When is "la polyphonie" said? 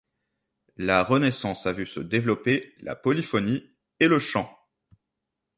2.79-3.69